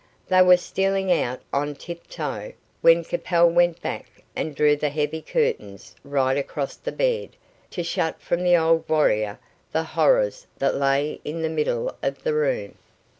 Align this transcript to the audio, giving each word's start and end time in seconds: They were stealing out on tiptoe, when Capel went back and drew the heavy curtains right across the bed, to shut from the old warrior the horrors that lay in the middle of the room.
They 0.29 0.41
were 0.41 0.57
stealing 0.57 1.11
out 1.11 1.41
on 1.53 1.75
tiptoe, 1.75 2.53
when 2.81 3.03
Capel 3.03 3.47
went 3.51 3.83
back 3.83 4.23
and 4.35 4.55
drew 4.55 4.75
the 4.75 4.89
heavy 4.89 5.21
curtains 5.21 5.95
right 6.03 6.35
across 6.35 6.75
the 6.75 6.91
bed, 6.91 7.29
to 7.69 7.83
shut 7.83 8.19
from 8.19 8.43
the 8.43 8.57
old 8.57 8.89
warrior 8.89 9.37
the 9.71 9.83
horrors 9.83 10.47
that 10.57 10.73
lay 10.73 11.21
in 11.23 11.43
the 11.43 11.49
middle 11.49 11.95
of 12.01 12.23
the 12.23 12.33
room. 12.33 12.79